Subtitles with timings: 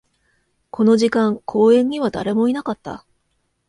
[0.71, 3.05] この時間、公園には誰もいなかった